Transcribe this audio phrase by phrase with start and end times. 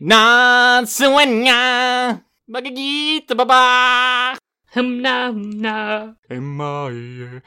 [0.00, 4.32] Na suenya magagita baba.
[4.72, 6.12] Hum na hum na.
[6.30, 7.42] Am I-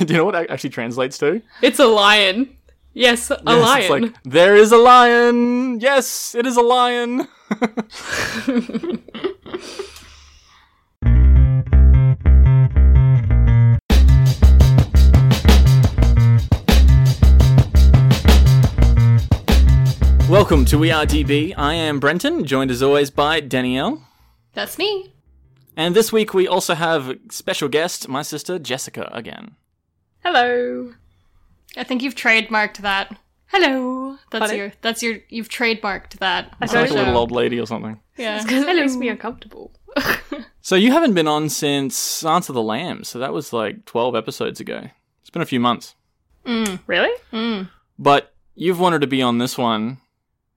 [0.04, 1.42] Do you know what that actually translates to?
[1.60, 2.56] It's a lion.
[2.94, 3.80] Yes, a Yes, lion.
[3.82, 5.80] It's like there is a lion.
[5.80, 7.28] Yes, it is a lion.
[20.28, 21.54] Welcome to We Are DB.
[21.56, 24.06] I am Brenton, joined as always by Danielle.
[24.52, 25.14] That's me.
[25.74, 29.56] And this week we also have special guest, my sister Jessica again.
[30.22, 30.92] Hello.
[31.78, 33.16] I think you've trademarked that.
[33.46, 34.18] Hello.
[34.30, 34.56] That's Pardon?
[34.58, 34.72] your.
[34.82, 35.18] That's your.
[35.30, 36.54] You've trademarked that.
[36.60, 37.98] I It's like a little old lady or something.
[38.18, 38.42] Yeah.
[38.42, 39.72] Because it makes me uncomfortable.
[40.60, 44.60] So you haven't been on since Answer the Lambs, so that was like 12 episodes
[44.60, 44.90] ago.
[45.22, 45.94] It's been a few months.
[46.44, 47.14] Really?
[47.32, 47.70] Mm.
[47.98, 49.96] But you've wanted to be on this one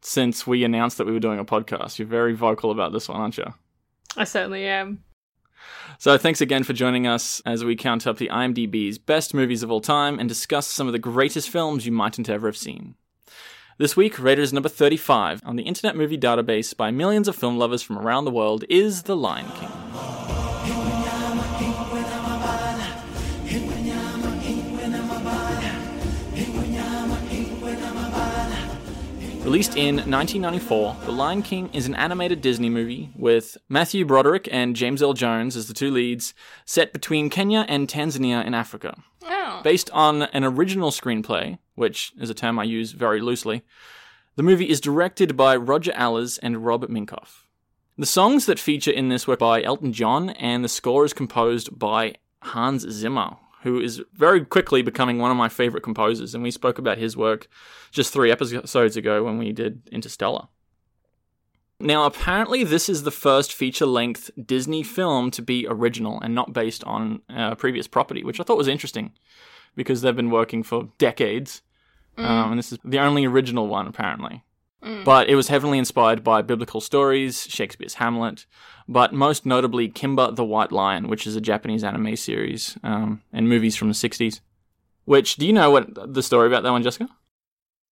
[0.02, 2.00] since we announced that we were doing a podcast.
[2.00, 3.54] You're very vocal about this one, aren't you?
[4.18, 5.04] I certainly am.
[6.00, 9.72] So thanks again for joining us as we count up the IMDb's best movies of
[9.72, 12.96] all time and discuss some of the greatest films you mightn't ever have seen.
[13.78, 17.82] This week, Raiders number 35 on the Internet Movie Database by millions of film lovers
[17.82, 19.81] from around the world is The Lion King.
[29.52, 34.78] Released in 1994, The Lion King is an animated Disney movie with Matthew Broderick and
[34.78, 39.04] James Earl Jones as the two leads, set between Kenya and Tanzania in Africa.
[39.24, 39.60] Oh.
[39.62, 43.64] Based on an original screenplay, which is a term I use very loosely,
[44.38, 47.44] the movie is directed by Roger Allers and Rob Minkoff.
[47.98, 51.78] The songs that feature in this were by Elton John, and the score is composed
[51.78, 56.52] by Hans Zimmer, who is very quickly becoming one of my favorite composers, and we
[56.52, 57.48] spoke about his work
[57.92, 60.48] just three episodes ago when we did Interstellar.
[61.80, 66.54] Now, apparently, this is the first feature length Disney film to be original and not
[66.54, 69.14] based on a previous property, which I thought was interesting
[69.76, 71.62] because they've been working for decades.
[72.18, 74.44] Um, and this is the only original one, apparently.
[74.82, 78.46] But it was heavily inspired by biblical stories, Shakespeare's Hamlet,
[78.88, 83.48] but most notably Kimba the White Lion, which is a Japanese anime series um, and
[83.48, 84.42] movies from the 60s.
[85.06, 87.10] Which, do you know what the story about that one, Jessica?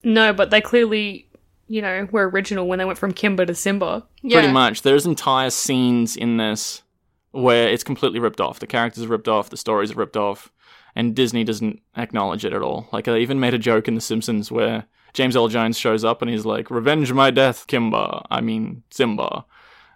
[0.03, 1.29] No, but they clearly,
[1.67, 4.05] you know, were original when they went from Kimba to Simba.
[4.22, 4.39] Yeah.
[4.39, 4.81] Pretty much.
[4.81, 6.81] There's entire scenes in this
[7.31, 8.59] where it's completely ripped off.
[8.59, 10.51] The characters are ripped off, the stories are ripped off,
[10.95, 12.88] and Disney doesn't acknowledge it at all.
[12.91, 16.22] Like, they even made a joke in The Simpsons where James Earl Jones shows up
[16.22, 18.25] and he's like, Revenge my death, Kimba.
[18.30, 19.46] I mean, Simba.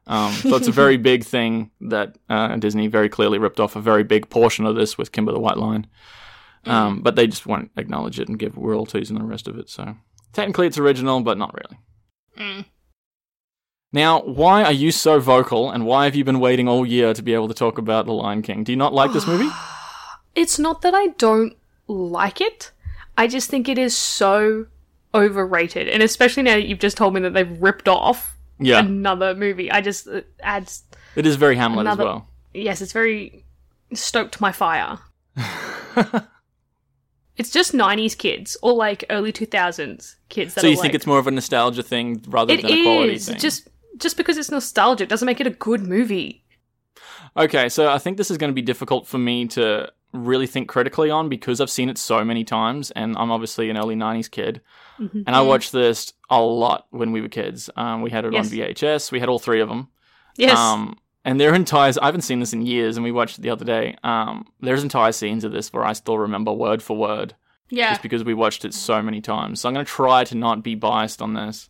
[0.06, 3.81] Um, so it's a very big thing that uh, Disney very clearly ripped off a
[3.81, 5.88] very big portion of this with Kimba the White Lion.
[6.66, 9.69] Um, but they just won't acknowledge it and give royalties and the rest of it.
[9.69, 9.96] So
[10.31, 11.80] technically it's original, but not really.
[12.38, 12.66] Mm.
[13.91, 17.22] Now, why are you so vocal and why have you been waiting all year to
[17.22, 18.63] be able to talk about The Lion King?
[18.63, 19.50] Do you not like this movie?
[20.35, 21.56] It's not that I don't
[21.88, 22.72] like it.
[23.16, 24.66] I just think it is so
[25.13, 25.88] overrated.
[25.88, 29.72] And especially now that you've just told me that they've ripped off Yeah, another movie,
[29.72, 30.84] I just it adds.
[31.16, 32.28] it is very Hamlet another- as well.
[32.53, 33.46] Yes, it's very
[33.94, 35.00] stoked my fire.
[37.35, 41.07] It's just 90s kids or like early 2000s kids that So you think like- it's
[41.07, 43.40] more of a nostalgia thing rather than a quality thing?
[43.40, 46.44] just just because it's nostalgic doesn't make it a good movie.
[47.35, 50.68] Okay, so I think this is going to be difficult for me to really think
[50.69, 54.29] critically on because I've seen it so many times, and I'm obviously an early '90s
[54.29, 54.62] kid,
[55.00, 55.24] Mhm.
[55.28, 57.69] and I watched this a lot when we were kids.
[57.75, 58.46] Um, we had it Yes.
[58.46, 59.12] on VHS.
[59.12, 59.88] We had all three of them.
[60.38, 60.57] Yes.
[60.57, 63.50] Um, and their entire I haven't seen this in years, and we watched it the
[63.50, 63.96] other day.
[64.03, 67.35] Um, there's entire scenes of this where I still remember word for word,
[67.69, 67.90] Yeah.
[67.91, 69.62] just because we watched it so many times.
[69.62, 71.69] So I'm going to try to not be biased on this,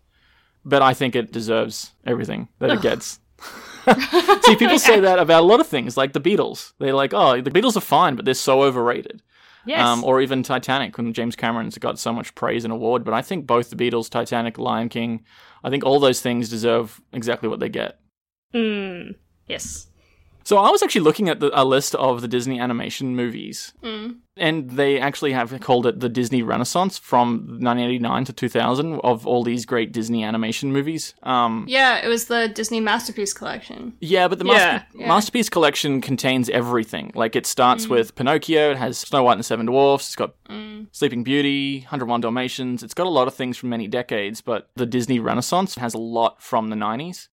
[0.66, 3.20] but I think it deserves everything that it gets.
[4.44, 6.74] See, people say that about a lot of things, like the Beatles.
[6.80, 9.22] They're like, "Oh, the Beatles are fine, but they're so overrated."
[9.66, 9.86] yes.
[9.86, 13.04] Um, or even Titanic, when James Cameron's got so much praise and award.
[13.04, 15.24] But I think both the Beatles, Titanic, Lion King,
[15.64, 18.00] I think all those things deserve exactly what they get.
[18.54, 19.16] Mm,
[19.48, 19.88] yes.
[20.44, 24.18] So I was actually looking at the, a list of the Disney animation movies, Mm.
[24.36, 29.44] and they actually have called it the Disney Renaissance from 1989 to 2000 of all
[29.44, 31.14] these great Disney animation movies.
[31.24, 33.94] Um, Yeah, it was the Disney Masterpiece Collection.
[34.02, 35.08] yeah, but the Yeah, Master- yeah.
[35.08, 37.12] Masterpiece Collection contains everything.
[37.16, 40.34] Like it starts with Pinocchio, it has Snow White and the Seven Dwarfs, it's got
[40.50, 40.88] Mm.
[40.92, 42.84] Sleeping Beauty, 101 Dalmatians.
[42.84, 45.98] It's got a lot of things from many decades, but the Disney Renaissance has a
[46.00, 47.30] lot from the 90s.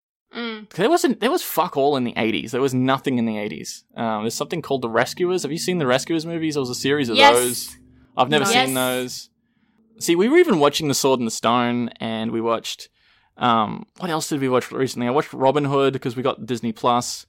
[0.60, 0.68] Mm.
[0.70, 1.20] There wasn't.
[1.20, 2.52] There was fuck all in the eighties.
[2.52, 3.84] There was nothing in the eighties.
[3.96, 5.42] Um, there's something called the Rescuers.
[5.42, 6.54] Have you seen the Rescuers movies?
[6.54, 7.34] There was a series of Yes.
[7.36, 7.76] those.
[8.16, 8.66] I've never Yes.
[8.66, 9.30] seen those.
[9.98, 12.88] See, we were even watching The Sword and the Stone, and we watched
[13.36, 15.06] Um, what else did we watch recently?
[15.06, 17.24] I watched Robin Hood because we got Disney Plus.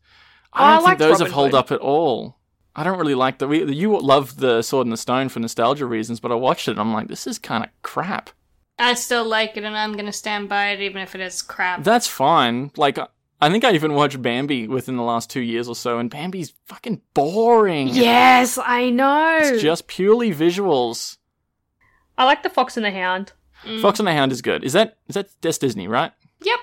[0.53, 1.57] Oh, I I don't think those Robin have held Hood.
[1.57, 2.37] up at all.
[2.75, 3.47] I don't really like the.
[3.47, 6.71] We, you love the Sword and the Stone for nostalgia reasons, but I watched it
[6.71, 8.29] and I'm like, this is kind of crap.
[8.77, 11.83] I still like it, and I'm gonna stand by it, even if it is crap.
[11.83, 12.71] That's fine.
[12.75, 12.97] Like,
[13.41, 16.53] I think I even watched Bambi within the last two years or so, and Bambi's
[16.65, 17.87] fucking boring.
[17.87, 19.39] Yes, I know.
[19.41, 21.17] It's just purely visuals.
[22.17, 23.33] I like the Fox and the Hound.
[23.81, 24.63] Fox and the Hound is good.
[24.63, 26.11] Is that is that that's Disney, right?
[26.43, 26.59] Yep.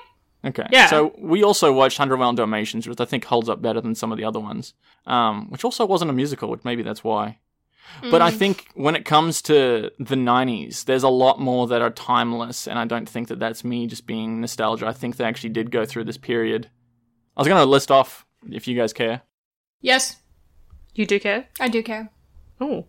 [0.46, 0.66] Okay.
[0.70, 0.86] Yeah.
[0.86, 4.12] So we also watched Hundred Mile Dalmatians, which I think holds up better than some
[4.12, 4.74] of the other ones.
[5.06, 7.38] Um, which also wasn't a musical, which maybe that's why.
[8.10, 11.90] But I think when it comes to the '90s, there's a lot more that are
[11.90, 14.86] timeless, and I don't think that that's me just being nostalgia.
[14.86, 16.70] I think they actually did go through this period.
[17.36, 19.22] I was going to list off if you guys care.
[19.80, 20.16] Yes,
[20.94, 21.46] You do care?
[21.60, 22.10] I do care.
[22.60, 22.86] Oh.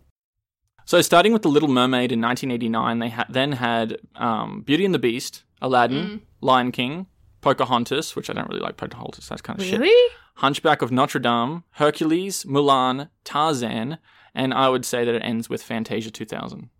[0.84, 4.92] So starting with The Little Mermaid in 1989, they ha- then had um, Beauty and
[4.94, 7.06] the Beast, Aladdin, Lion King,
[7.42, 9.28] Pocahontas, which I don't really like Pocahontas.
[9.28, 9.78] That's kind of shit.
[9.78, 10.14] Really?
[10.36, 13.98] Hunchback of Notre Dame, Hercules, Mulan, Tarzan,
[14.34, 16.70] and I would say that it ends with Fantasia 2000.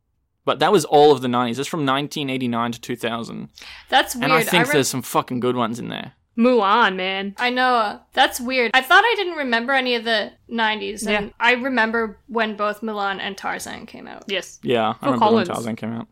[0.44, 1.58] But that was all of the 90s.
[1.58, 3.48] It's from 1989 to 2000.
[3.88, 4.24] That's weird.
[4.24, 6.12] And I think rem- there's some fucking good ones in there.
[6.38, 7.34] Mulan, man.
[7.38, 8.00] I know.
[8.14, 8.70] That's weird.
[8.72, 11.32] I thought I didn't remember any of the 90s, and Yeah.
[11.38, 14.24] I remember when both Mulan and Tarzan came out.
[14.28, 14.58] Yes.
[14.62, 15.48] Yeah, I Phil remember Collins.
[15.48, 16.08] when Tarzan came out.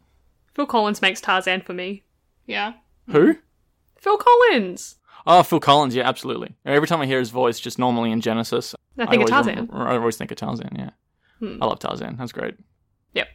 [0.54, 2.02] Phil Collins makes Tarzan for me.
[2.46, 2.74] Yeah.
[3.10, 3.36] Who?
[3.96, 4.96] Phil Collins.
[5.26, 5.94] Oh, Phil Collins.
[5.94, 6.54] Yeah, absolutely.
[6.66, 9.68] Every time I hear his voice, just normally in Genesis, I think of Tarzan.
[9.72, 10.70] rem- I always think of Tarzan.
[10.76, 10.90] Yeah,
[11.38, 11.62] Hmm.
[11.62, 12.16] I love Tarzan.
[12.16, 12.54] That's great.
[13.14, 13.28] Yep.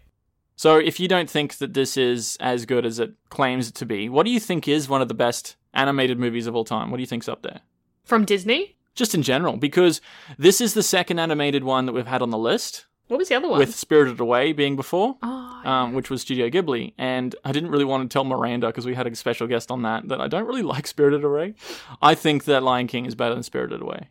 [0.56, 3.86] So, if you don't think that this is as good as it claims it to
[3.86, 6.92] be, what do you think is one of the best animated movies of all time?
[6.92, 7.62] What do you think's up there?
[8.04, 8.76] From Disney?
[8.96, 10.02] Just in general, because
[10.38, 13.36] this is the second animated one that we've had on the list, What was the
[13.36, 13.58] other one?
[13.58, 15.18] with Spirited Away being before.
[15.24, 18.86] oh, Um, which was Studio Ghibli, and I didn't really want to tell Miranda because
[18.86, 21.56] we had a special guest on that that I don't really like Spirited Away.
[22.04, 24.10] I think that Lion King is better than Spirited Away.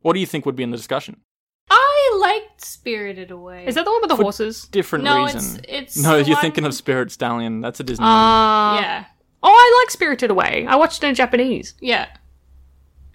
[0.00, 1.20] What do you think would be in the discussion?
[2.64, 3.66] I liked Spirited Away.
[3.66, 4.66] Is that the one with the For- horses?
[4.70, 5.60] Different No, reason.
[5.60, 7.60] it's- it's no, you're one- thinking of Spirit Stallion.
[7.60, 8.04] That's a Disney.
[8.04, 8.14] movie.
[8.14, 9.04] Uh, yeah.
[9.42, 10.66] Oh, I like Spirited Away.
[10.66, 11.74] I watched it in Japanese.
[11.80, 12.06] Yeah.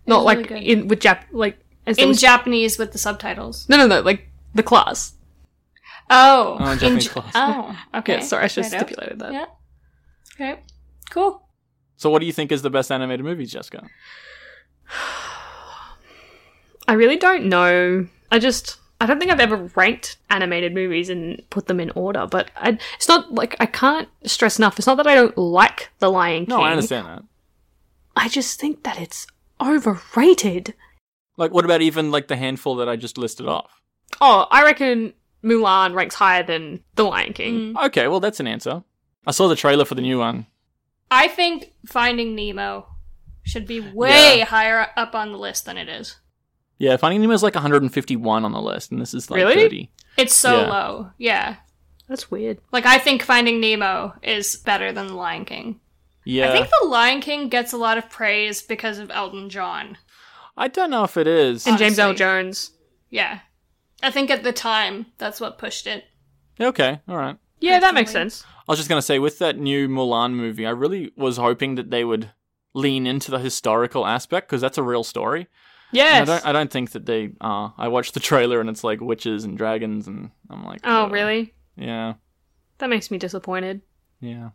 [0.05, 1.57] Not like really in with Jap like
[1.87, 3.67] as In was- Japanese with the subtitles.
[3.69, 5.13] No, no, no, like the class.
[6.11, 6.57] Oh.
[6.59, 7.31] Oh, in in Japanese J- class.
[7.35, 8.13] Oh, okay.
[8.17, 8.87] Yeah, sorry, I should have Right up.
[8.87, 9.33] stipulated that.
[9.33, 9.45] Yeah.
[10.35, 10.59] Okay.
[11.09, 11.41] Cool.
[11.97, 13.87] So, what do you think is the best animated movie, Jessica?
[16.87, 18.07] I really don't know.
[18.31, 22.27] I just I don't think I've ever ranked animated movies and put them in order,
[22.29, 24.77] but I, it's not like I can't stress enough.
[24.77, 26.55] It's not that I don't like The Lion King.
[26.57, 27.23] No, I understand that.
[28.15, 29.25] I just think that it's
[29.61, 30.73] overrated.
[31.37, 33.81] Like, what about even like the handful that I just listed off?
[34.19, 35.13] Oh, I reckon
[35.43, 37.73] Mulan ranks higher than The Lion King.
[37.75, 37.85] Mm.
[37.87, 38.83] Okay, well, that's an answer.
[39.25, 40.47] I saw the trailer for the new one.
[41.11, 42.87] I think Finding Nemo
[43.43, 44.45] should be way Yeah.
[44.45, 46.17] higher up on the list than it is.
[46.79, 49.55] Yeah, Finding Nemo is like 151 on the list, and this is like Really?
[49.55, 49.91] 30.
[50.17, 50.67] It's so Yeah.
[50.69, 51.11] low.
[51.17, 51.55] Yeah.
[52.07, 52.59] That's weird.
[52.71, 55.79] Like I think Finding Nemo is better than The Lion King.
[56.25, 59.97] Yeah, I think The Lion King gets a lot of praise because of Elton John.
[60.57, 61.67] I don't know if it is.
[61.67, 62.71] And James Earl Jones.
[63.09, 63.39] Yeah.
[64.01, 66.05] I think at the time that's what pushed it.
[66.59, 67.37] Okay, all right.
[67.59, 68.45] Yeah, that makes sense.
[68.67, 71.89] I was just gonna say with that new Mulan movie, I really was hoping that
[71.91, 72.31] they would
[72.73, 75.47] lean into the historical aspect because that's a real story.
[75.91, 76.21] Yes.
[76.21, 76.45] I don't.
[76.47, 77.73] I don't think that they are.
[77.77, 81.11] I watched the trailer and it's like witches and dragons, and I'm like, oh, "Ugh."
[81.11, 81.53] really?
[81.75, 82.15] Yeah,
[82.79, 83.81] That makes me disappointed.
[84.19, 84.49] yeah.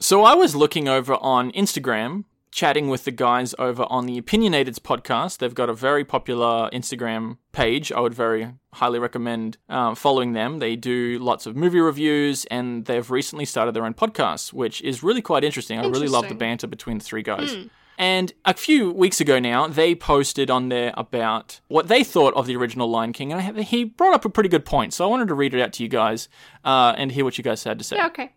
[0.00, 4.78] So I was looking over on Instagram, chatting with the guys over on the Opinionateds
[4.78, 5.38] podcast.
[5.38, 7.90] They've got a very popular Instagram page.
[7.92, 10.60] I would very highly recommend um, following them.
[10.60, 15.02] They do lots of movie reviews, and they've recently started their own podcast, which is
[15.02, 15.78] really quite interesting.
[15.80, 17.56] I really love the banter between the three guys.
[17.98, 22.46] And a few weeks ago now, they posted on there about what they thought of
[22.46, 24.94] the original Lion King, and have, he brought up a pretty good point.
[24.94, 26.28] So I wanted to read it out to you guys
[26.64, 27.96] uh, and hear what you guys had to say.
[27.96, 28.32] Yeah, okay.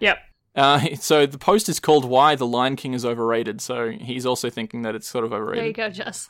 [0.00, 0.18] Yep.
[0.54, 4.50] Uh, so the post is called "Why the Lion King is Overrated." So he's also
[4.50, 5.62] thinking that it's sort of overrated.
[5.62, 6.28] There you go, Jess.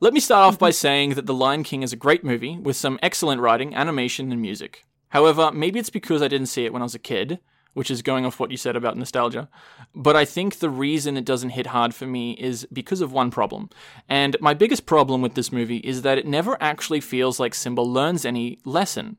[0.00, 2.76] Let me start off by saying that The Lion King is a great movie with
[2.76, 4.84] some excellent writing, animation, and music.
[5.08, 7.40] However, maybe it's because I didn't see it when I was a kid,
[7.74, 9.48] which is going off what you said about nostalgia.
[9.94, 13.30] But I think the reason it doesn't hit hard for me is because of one
[13.30, 13.70] problem.
[14.08, 17.82] And my biggest problem with this movie is that it never actually feels like Simba
[17.82, 19.16] learns any lesson.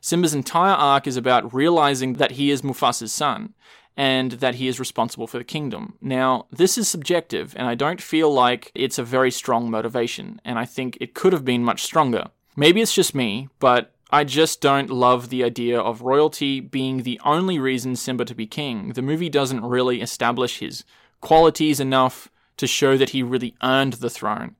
[0.00, 3.54] Simba's entire arc is about realizing that he is Mufasa's son
[3.96, 5.94] and that he is responsible for the kingdom.
[6.00, 10.56] Now, this is subjective, and I don't feel like it's a very strong motivation, and
[10.56, 12.28] I think it could have been much stronger.
[12.54, 17.20] Maybe it's just me, but I just don't love the idea of royalty being the
[17.24, 18.94] only reason Simba to be king.
[18.94, 20.84] The movie doesn't really establish his
[21.20, 24.56] qualities enough to show that he really earned the throne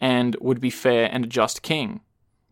[0.00, 2.00] and would be fair and a just king.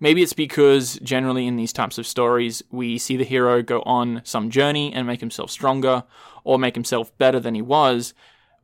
[0.00, 4.23] Maybe it's because generally in these types of stories, we see the hero go on
[4.25, 6.04] some journey and make himself stronger
[6.42, 8.14] or make himself better than he was.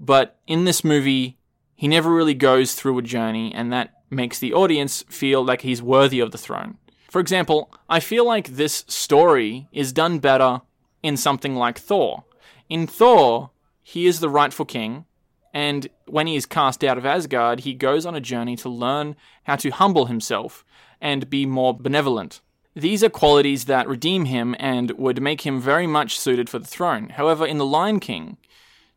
[0.01, 1.39] But in this movie,
[1.75, 5.83] he never really goes through a journey, and that makes the audience feel like he's
[5.83, 6.79] worthy of the throne.
[7.17, 10.61] For example, I feel like this story is done better
[11.03, 12.25] in something like Thor.
[12.69, 15.07] In Thor, he is the rightful king,
[15.55, 19.17] and when he is cast out of Asgard, he goes on a journey to learn
[19.45, 20.63] how to humble himself
[21.01, 22.43] and be more benevolent.
[22.75, 26.67] These are qualities that redeem him and would make him very much suited for the
[26.67, 27.09] throne.
[27.09, 28.37] However, in The Lion King,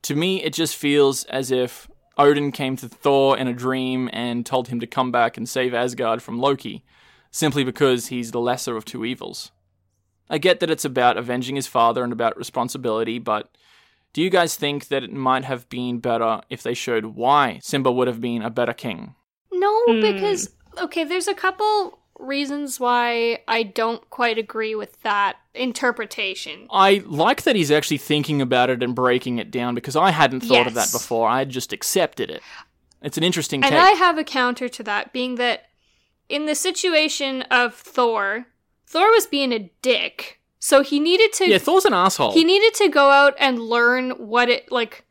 [0.01, 4.45] to me, it just feels as if Odin came to Thor in a dream and
[4.45, 6.83] told him to come back and save Asgard from Loki,
[7.31, 9.51] simply because he's the lesser of two evils.
[10.29, 13.49] I get that it's about avenging his father and about responsibility, but
[14.13, 17.91] do you guys think that it might have been better if they showed why Simba
[17.91, 19.15] would have been a better king?
[19.51, 20.01] No, Hmm.
[20.01, 26.67] because okay, there's a couple reasons why I don't quite agree with that interpretation.
[26.69, 30.41] I like that he's actually thinking about it and breaking it down because I hadn't
[30.41, 31.27] thought of that before.
[31.29, 32.41] I had just accepted it.
[33.01, 33.79] It's an interesting And take.
[33.79, 35.68] I have a counter to that, being that
[36.29, 38.45] in the situation of Thor,
[38.85, 40.39] Thor was being a dick.
[40.59, 42.33] So he needed to yeah, Thor's an asshole.
[42.33, 45.05] he needed to go out and learn what it like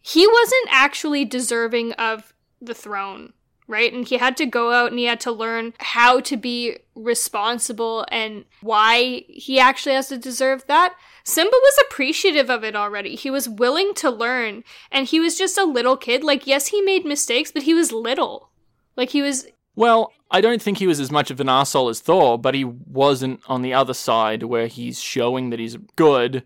[0.00, 3.32] he wasn't actually deserving of the throne
[3.70, 3.92] right?
[3.92, 8.04] And he had to go out and he had to learn how to be responsible
[8.10, 10.96] and why he actually has to deserve that.
[11.22, 13.14] Simba was appreciative of it already.
[13.14, 14.64] He was willing to learn.
[14.90, 16.24] And he was just a little kid.
[16.24, 18.50] Like yes he made mistakes but he was little.
[18.96, 19.46] Like he was
[19.76, 22.64] Well, I don't think he was as much of an asshole as Thor, but he
[22.64, 26.44] wasn't on the other side where he's showing that he's good.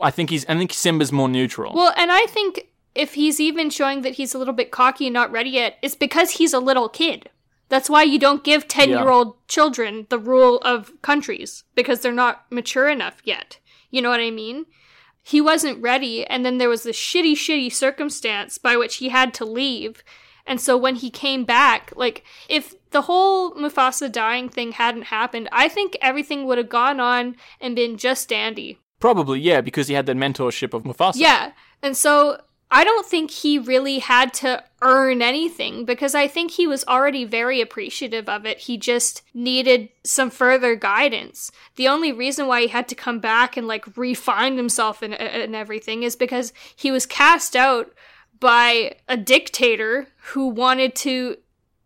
[0.00, 0.46] I think he's.
[0.46, 1.74] I think Simba's more neutral.
[1.74, 5.14] Well, and I think if he's even showing that he's a little bit cocky and
[5.14, 7.28] not ready yet, it's because he's a little kid.
[7.68, 12.12] That's why you don't give 10 year old children the rule of countries because they're
[12.12, 13.58] not mature enough yet.
[13.90, 14.66] You know what I mean?
[15.22, 19.32] He wasn't ready, and then there was this shitty, shitty circumstance by which he had
[19.34, 20.04] to leave.
[20.46, 25.48] And so when he came back, like, if the whole Mufasa dying thing hadn't happened,
[25.52, 28.78] I think everything would have gone on and been just dandy.
[29.00, 31.16] Probably, yeah, because he had the mentorship of Mufasa.
[31.16, 31.52] Yeah.
[31.82, 32.38] And so
[32.70, 37.24] I don't think he really had to earn anything because I think he was already
[37.24, 38.58] very appreciative of it.
[38.58, 41.50] He just needed some further guidance.
[41.76, 45.54] The only reason why he had to come back and like refine himself and, and
[45.54, 47.92] everything is because he was cast out
[48.40, 51.36] by a dictator who wanted to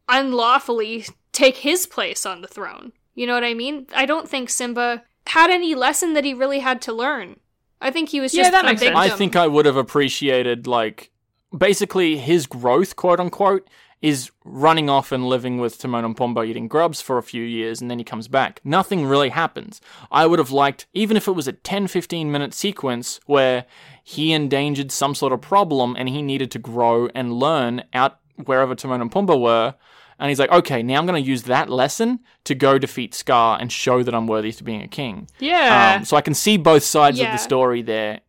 [0.08, 2.92] unlawfully take his place on the throne.
[3.14, 3.86] You know what I mean?
[3.94, 7.36] I don't think Simba had any lesson that he really had to learn.
[7.80, 8.96] I think he was just Yeah, just that a makes sense.
[8.96, 11.10] I think I would have appreciated like
[11.56, 13.68] basically his growth, quote unquote,
[14.00, 17.80] is running off and living with Timon and Pumbaa eating grubs for a few years
[17.80, 18.60] and then he comes back.
[18.64, 19.80] Nothing really happens.
[20.10, 23.66] I would have liked even if it was a 10 15 minute sequence where
[24.02, 28.74] he endangered some sort of problem and he needed to grow and learn out wherever
[28.74, 29.74] Timon and Pumbaa were.
[30.20, 33.56] And he's like, okay, now I'm going to use that lesson to go defeat Scar
[33.60, 35.28] and show that I'm worthy to being a king.
[35.38, 35.96] Yeah.
[35.98, 38.20] Um, so I can see both sides of the story there.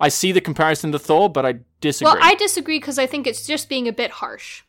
[0.00, 2.12] I see the comparison to Thor, but I disagree.
[2.12, 4.62] Well, I disagree because I think it's just being a bit harsh.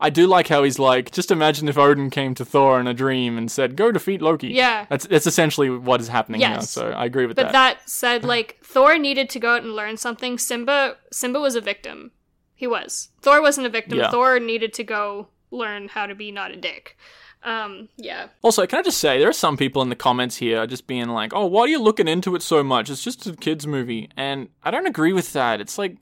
[0.00, 2.94] I do like how he's like, just imagine if Odin came to Thor in a
[2.94, 4.86] dream and said, "Go defeat Loki." Yeah.
[4.88, 6.58] that's that's essentially what is happening now.
[6.60, 7.48] So I agree with But that.
[7.48, 10.38] But that said, like Thor needed to go out and learn something.
[10.38, 12.10] Simba, Simba was a victim.
[12.54, 13.08] He was.
[13.22, 13.98] Thor wasn't a victim.
[13.98, 14.10] Yeah.
[14.10, 16.96] Thor needed to go learn how to be not a dick.
[17.44, 18.28] Um, yeah.
[18.42, 21.08] Also, can I just say there are some people in the comments here just being
[21.08, 22.90] like, "Oh, why are you looking into it so much?
[22.90, 25.60] It's just a kids movie," and I don't agree with that.
[25.60, 25.96] It's like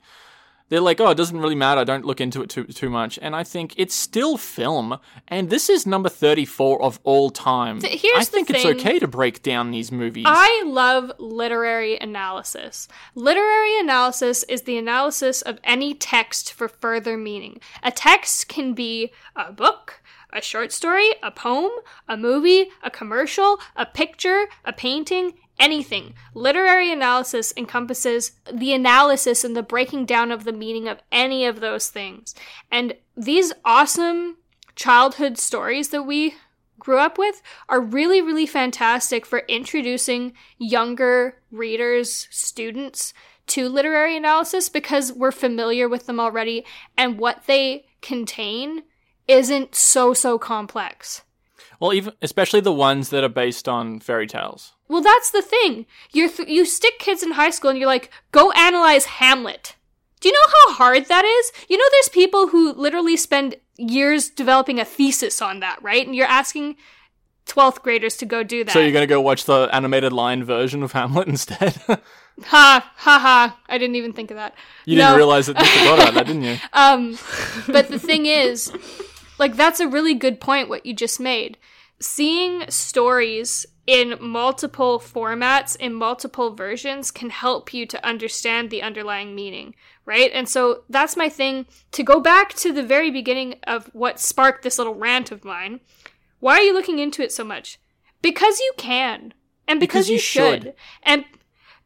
[0.70, 1.82] they're like, "Oh, it doesn't really matter.
[1.82, 4.98] I don't look into it too too much." And I think it's still film,
[5.28, 7.80] and this is number thirty four of all time.
[7.80, 8.76] Th- here's I the think it's thing.
[8.76, 10.24] okay to break down these movies.
[10.26, 12.88] I love literary analysis.
[13.14, 17.60] Literary analysis is the analysis of any text for further meaning.
[17.82, 20.00] A text can be a book,
[20.32, 21.72] a short story, a poem,
[22.08, 26.14] a movie, a commercial, a picture, a painting, anything.
[26.34, 31.60] Literary analysis encompasses the analysis and the breaking down of the meaning of any of
[31.60, 32.34] those things.
[32.72, 34.38] And these awesome
[34.74, 36.34] childhood stories that we
[36.78, 43.12] grew up with are really, really fantastic for introducing younger readers, students
[43.48, 46.64] to literary analysis because we're familiar with them already
[46.96, 48.82] and what they contain
[49.28, 51.22] isn't so, so complex.
[51.78, 54.74] Well, even especially the ones that are based on fairy tales.
[54.90, 55.86] Well, that's the thing.
[56.12, 59.76] You're th- you stick kids in high school and you're like, go analyze Hamlet.
[60.20, 61.52] Do you know how hard that is?
[61.68, 66.04] You know, there's people who literally spend years developing a thesis on that, right?
[66.04, 66.74] And you're asking
[67.46, 68.72] 12th graders to go do that.
[68.72, 71.80] So you're gonna go watch the animated lion version of Hamlet instead?
[72.44, 73.58] Ha, ha, ha.
[73.68, 74.54] I didn't even think of that.
[74.86, 75.08] you No.
[75.08, 76.56] didn't realize that you forgot about that, didn't you?
[76.72, 77.18] Um,
[77.66, 78.72] but the thing is,
[79.38, 81.58] like, that's a really good point what you just made.
[82.00, 89.34] Seeing stories in multiple formats, in multiple versions, can help you to understand the underlying
[89.34, 89.74] meaning,
[90.06, 90.30] right?
[90.32, 91.66] And so that's my thing.
[91.92, 95.80] To go back to the very beginning of what sparked this little rant of mine,
[96.38, 97.78] why are you looking into it so much?
[98.22, 99.34] Because you can.
[99.68, 100.62] And because, Because you you should.
[100.62, 100.74] should.
[101.02, 101.24] And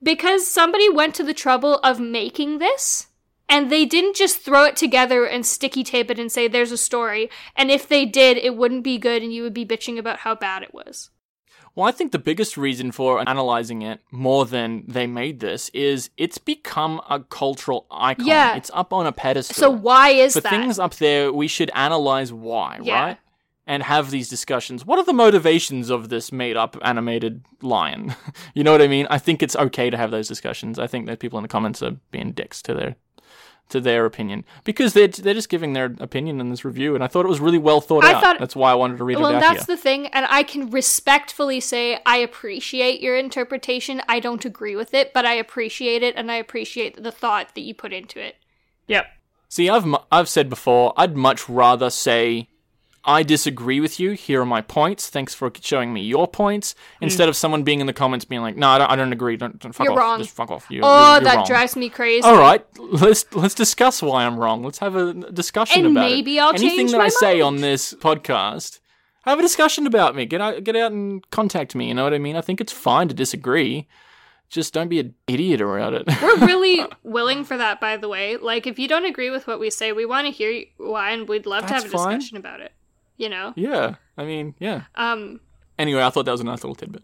[0.02, 3.08] because somebody went to the trouble of making this
[3.48, 6.78] and they didn't just throw it together and sticky tape it and say there's a
[6.78, 10.18] story and if they did it wouldn't be good and you would be bitching about
[10.20, 11.10] how bad it was
[11.76, 16.10] Well, I think the biggest reason for analyzing it more than they made this is
[16.16, 18.26] it's become a cultural icon.
[18.26, 18.54] Yeah.
[18.56, 19.56] It's up on a pedestal.
[19.56, 23.04] so why is for that things up there, we should analyze why, Yeah.
[23.04, 23.18] right?
[23.66, 24.84] And have these discussions.
[24.86, 28.14] What are the motivations of this made up animated lion?
[28.54, 29.06] you know what I mean?
[29.10, 30.78] I think it's okay to have those discussions.
[30.78, 32.94] I think that people in the comments are being dicks to their
[33.70, 37.06] to their opinion because they're they're just giving their opinion in this review, and I
[37.06, 38.22] thought it was really well thought I out.
[38.22, 39.76] thought- That's why I wanted to read well it well that's here.
[39.76, 44.92] the thing and i can respectfully say i appreciate your interpretation i don't agree with
[44.94, 48.36] it but i appreciate it and i appreciate the thought that you put into it
[48.86, 49.06] Yep.
[49.48, 52.48] See, I've I've said before, I'd much rather say
[53.06, 54.12] I disagree with you.
[54.12, 55.10] Here are my points.
[55.10, 56.74] Thanks for showing me your points.
[56.98, 57.04] Hmm.
[57.04, 59.36] Instead of someone being in the comments being like, "No, I don't, I don't agree.
[59.36, 59.98] Don't, don't fuck You're off.
[59.98, 60.18] wrong.
[60.20, 60.66] Just fuck off.
[60.70, 64.24] You, oh you're, you're that wrong." drives me crazy All right, let's let's discuss why
[64.24, 64.62] I'm wrong.
[64.62, 66.40] Let's have a discussion And about maybe it.
[66.40, 68.80] I'll Anything that I say on this podcast,
[69.24, 70.24] have a discussion about me.
[70.24, 71.88] Get out, get out and contact me.
[71.88, 72.36] You know what I mean?
[72.36, 73.86] I think it's fine to disagree.
[74.50, 76.06] Just don't be an idiot about it.
[76.22, 78.36] We're really willing for that, by the way.
[78.36, 81.28] Like, if you don't agree with what we say, we want to hear why, and
[81.28, 82.18] we'd love to have a fine.
[82.18, 82.72] discussion about it.
[83.16, 83.52] You know?
[83.56, 84.82] yeah, I mean, yeah.
[84.96, 85.40] Um,
[85.78, 87.02] Anyway, I thought that was a nice little tidbit.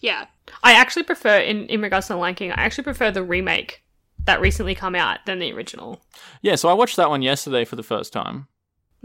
[0.00, 0.26] yeah.
[0.62, 3.82] I actually prefer, in, in regards to the Lion King, I actually prefer the remake
[4.24, 6.00] that recently come out than the original.
[6.42, 8.48] Yeah, so I watched that one yesterday for the first time.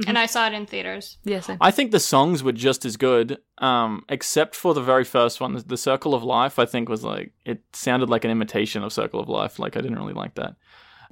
[0.08, 1.18] And I saw it in theaters.
[1.24, 1.50] Yes.
[1.62, 5.54] I think the songs were just as good, um, except for the very first one.
[5.54, 8.92] The, the Circle of Life, I think, was like, it sounded like an imitation of
[8.92, 9.58] Circle of Life.
[9.58, 10.56] Like, I didn't really like that.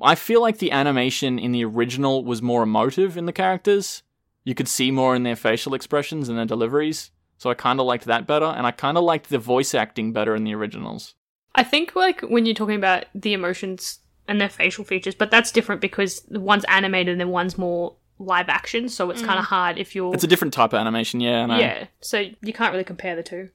[0.02, 4.03] I feel like the animation in the original was more emotive in the characters.
[4.44, 7.12] You could see more in their facial expressions and their deliveries.
[7.38, 10.14] So I kind of liked that better, and I kind of liked the voice acting
[10.14, 11.16] better in the originals.
[11.56, 15.52] I think like when you're talking about the emotions and their facial features, but that's
[15.52, 19.46] different because the one's animated and then one's more live action, so it's kind of
[19.46, 19.50] mm.
[19.50, 21.44] hard if you're It's a different type of animation, yeah.
[21.44, 21.58] I know.
[21.58, 21.88] yeah.
[22.00, 23.50] So you can't really compare the two.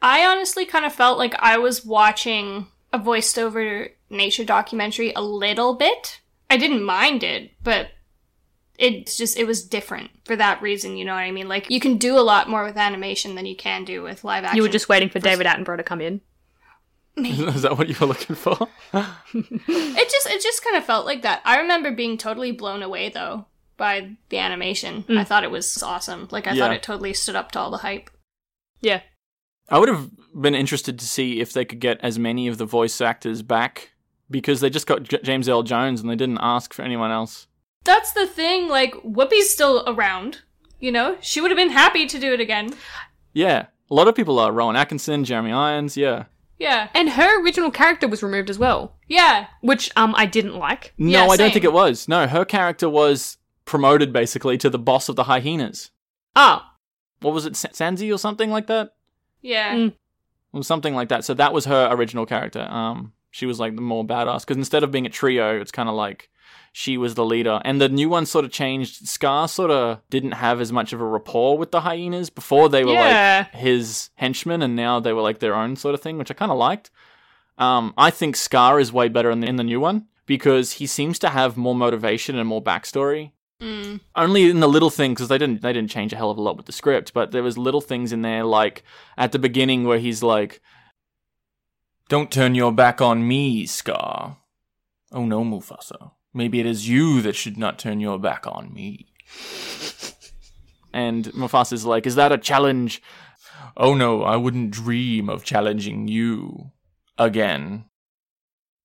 [0.00, 5.22] I honestly kind of felt like I was watching a voiced over nature documentary a
[5.22, 6.20] little bit.
[6.50, 7.88] I didn't mind it, but
[8.82, 11.48] it's just, it was different for that reason, you know what I mean?
[11.48, 14.44] Like, you can do a lot more with animation than you can do with live
[14.44, 14.56] action.
[14.56, 16.20] You were just waiting for David Attenborough to come in.
[17.16, 18.68] Is that what you were looking for?
[19.34, 21.42] It just it just kind of felt like that.
[21.44, 25.02] I remember being totally blown away though by the animation.
[25.04, 25.18] Mm.
[25.18, 26.28] I thought it was awesome.
[26.30, 26.58] Like I Yeah.
[26.66, 28.10] thought it totally stood up to all the hype.
[28.80, 29.00] Yeah.
[29.68, 32.64] I would have been interested to see if they could get as many of the
[32.66, 33.92] voice actors back
[34.30, 37.46] because they just got J- James Earl Jones and they didn't ask for anyone else.
[37.84, 38.68] That's the thing.
[38.68, 40.42] Like Whoopi's still around.
[40.80, 42.74] You know, she would have been happy to do it again.
[43.32, 44.50] Yeah, a lot of people are.
[44.52, 46.24] Rowan Atkinson, Jeremy Irons, yeah.
[46.58, 49.46] Yeah, And her original character was removed as well, yeah.
[49.62, 50.92] which um I didn't like.
[50.98, 52.06] No, Yeah, I don't think it was.
[52.08, 55.90] No, her character was promoted basically to the boss of the hyenas.
[56.36, 56.76] Ah,
[57.20, 58.94] What was it, Sa- Sanzi or something like that?
[59.40, 59.74] Yeah.
[59.74, 59.94] Mm.
[60.52, 61.24] Or something like that.
[61.24, 62.62] So that was her original character.
[62.62, 65.88] Um, she was like the more badass because instead of being a trio, it's kind
[65.88, 66.28] of like
[66.72, 67.60] she was the leader.
[67.64, 69.06] And the new one sort of changed.
[69.06, 72.68] Scar sort of didn't have as much of a rapport with the hyenas before.
[72.68, 73.46] They were Yeah.
[73.52, 76.34] like his henchmen, and now they were like their own sort of thing, which I
[76.34, 76.90] kind of liked.
[77.58, 80.86] Um, I think Scar is way better in the, in the new one because he
[80.86, 84.00] seems to have more motivation and more backstory Mm.
[84.16, 86.40] only in the little things because they didn't they didn't change a hell of a
[86.40, 88.82] lot with the script but there was little things in there like
[89.16, 90.60] at the beginning where he's like
[92.08, 94.38] don't turn your back on me scar
[95.12, 99.06] oh no mufasa maybe it is you that should not turn your back on me
[100.92, 103.02] and mufasa's like is that a challenge
[103.76, 106.70] oh no i wouldn't dream of challenging you
[107.18, 107.84] again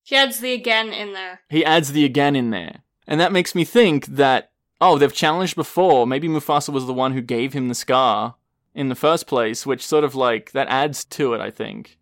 [0.04, 1.42] She adds the again in there.
[1.50, 2.84] he adds the again in there.
[3.08, 6.06] And that makes me think that, oh, they've challenged before.
[6.06, 8.36] Maybe Mufasa was the one who gave him the scar
[8.76, 11.98] in the first place, which sort of like, that adds to it, I think.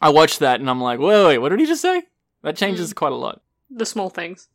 [0.00, 2.02] I watched that and I'm like, wait, wait, what did he just say?
[2.42, 2.94] That changes hmm.
[2.94, 3.42] quite a lot.
[3.70, 4.48] the small things.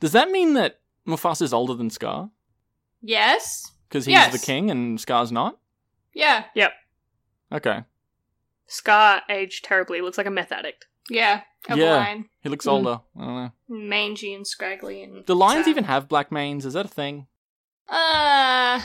[0.00, 2.30] Does that mean that Mufasa's older than Scar?
[3.02, 3.70] Yes.
[3.88, 4.32] Because he's Yes.
[4.32, 5.58] the king and Scar's not?
[6.14, 6.44] Yeah.
[6.54, 6.72] Yep.
[7.52, 7.84] Okay.
[8.66, 10.00] Scar aged terribly.
[10.00, 10.86] Looks like a meth addict.
[11.08, 11.42] Yeah.
[11.68, 11.96] Of Yeah.
[11.96, 12.28] line.
[12.42, 12.70] He looks Mm.
[12.72, 13.00] older.
[13.18, 13.52] I don't know.
[13.68, 15.24] Mangy and scraggly and.
[15.26, 15.70] Do lions sad.
[15.70, 16.64] even have black manes?
[16.64, 17.26] Is that a thing?
[17.88, 18.80] Uh.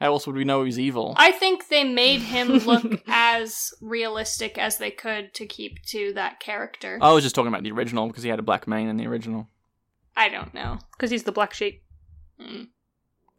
[0.00, 1.14] How else would we know he's evil?
[1.16, 6.40] I think they made him look as realistic as they could to keep to that
[6.40, 6.98] character.
[7.00, 9.06] I was just talking about the original because he had a black mane in the
[9.06, 9.48] original.
[10.16, 10.78] I don't know.
[10.92, 11.82] Because he's the black sheep.
[12.40, 12.68] Mm.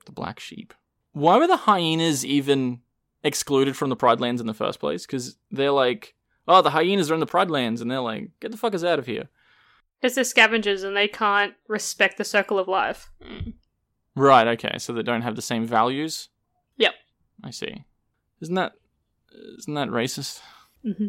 [0.05, 0.73] The black sheep.
[1.13, 2.81] Why were the hyenas even
[3.23, 5.05] excluded from the Pride Lands in the first place?
[5.05, 6.15] Because they're like,
[6.47, 8.99] oh, the hyenas are in the Pride Lands, and they're like, get the fuckers out
[8.99, 9.29] of here.
[10.01, 13.09] Because they're scavengers and they can't respect the circle of life.
[13.23, 13.53] Mm.
[14.15, 14.47] Right.
[14.47, 14.77] Okay.
[14.77, 16.29] So they don't have the same values.
[16.77, 16.93] Yep.
[17.43, 17.85] I see.
[18.41, 18.73] Isn't that
[19.57, 20.41] isn't that racist?
[20.85, 21.07] Mm-hmm.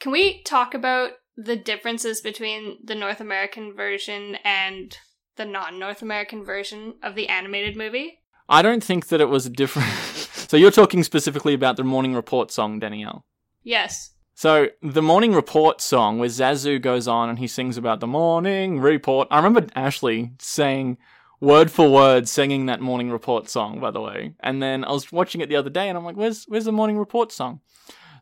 [0.00, 4.96] Can we talk about the differences between the North American version and
[5.36, 8.20] the non North American version of the animated movie?
[8.48, 9.88] I don't think that it was a different.
[10.48, 13.24] so you're talking specifically about the Morning Report song, Danielle.
[13.62, 14.10] Yes.
[14.34, 18.80] So the Morning Report song, where Zazu goes on and he sings about the Morning
[18.80, 19.28] Report.
[19.30, 20.98] I remember Ashley saying
[21.40, 24.34] word for word singing that Morning Report song, by the way.
[24.40, 26.72] And then I was watching it the other day, and I'm like, "Where's where's the
[26.72, 27.60] Morning Report song?"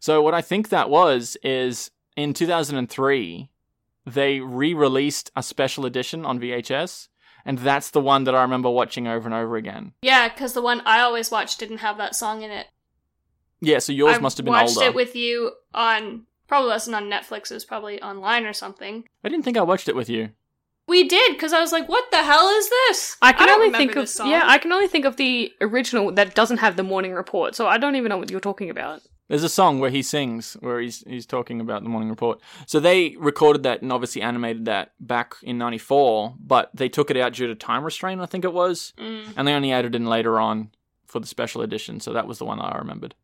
[0.01, 3.51] So what I think that was is in 2003,
[4.05, 7.09] they re-released a special edition on VHS,
[7.44, 9.92] and that's the one that I remember watching over and over again.
[10.03, 12.66] Yeah, because the one I always watched didn't have that song in it.
[13.61, 14.88] Yeah, so yours I must have been watched older.
[14.88, 17.51] it with you on probably wasn't on Netflix.
[17.51, 19.05] It was probably online or something.
[19.25, 20.31] I didn't think I watched it with you.
[20.88, 23.70] We did because I was like, "What the hell is this?" I can don't only
[23.70, 27.14] think of yeah, I can only think of the original that doesn't have the morning
[27.14, 29.01] report, so I don't even know what you're talking about.
[29.28, 32.40] There's a song where he sings where he's he's talking about the morning report.
[32.66, 37.16] So they recorded that and obviously animated that back in '94, but they took it
[37.16, 39.32] out due to time restraint, I think it was, Mm.
[39.37, 40.70] and they only added in later on
[41.06, 42.00] for the special edition.
[42.00, 43.14] So that was the one that I remembered.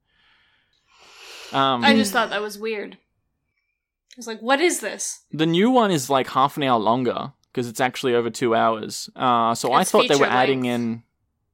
[1.53, 2.95] Um, I just thought that was weird.
[2.95, 7.33] I was like, "What is this?" the new one is like half an hour longer
[7.53, 9.09] because it's actually over two hours.
[9.17, 10.75] Uh, so I thought they were feature adding length.
[10.75, 11.03] in.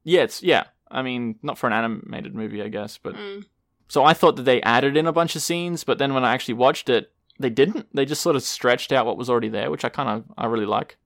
[0.03, 0.65] Yeah, it's yeah.
[0.89, 3.45] I mean, not for an animated movie, I guess, but Mm.
[3.87, 6.33] So I thought that they added in a bunch of scenes, but then when I
[6.33, 7.87] actually watched it, they didn't.
[7.93, 10.45] They just sort of stretched out what was already there, which I kind of I
[10.47, 10.97] really like.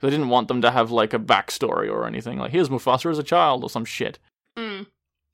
[0.00, 2.38] They didn't want them to have like a backstory or anything.
[2.38, 4.18] Like here's Mufasa as a child or some shit.
[4.56, 4.86] Mm.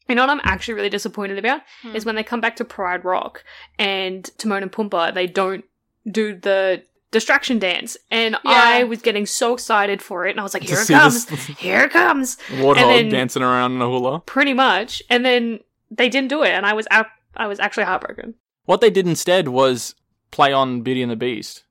[0.09, 1.97] You know what I'm actually really disappointed about Hmm.
[1.97, 3.43] is when they come back to Pride Rock
[3.79, 5.65] and Timon and Pumbaa, they don't
[6.09, 10.55] do the distraction dance, and I was getting so excited for it, and I was
[10.55, 11.27] like, To "Here it comes!
[11.27, 14.21] this Here it comes!" warthog And then- dancing around in a hula.
[14.21, 15.61] Pretty much, and then
[15.97, 17.07] they didn't do it, and I was out.
[17.37, 18.35] I was actually heartbroken.
[18.65, 19.95] What they did instead was
[20.31, 21.65] play on Beauty and the Beast.